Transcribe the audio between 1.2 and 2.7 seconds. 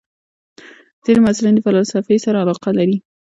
محصلین د فلسفې سره علاقه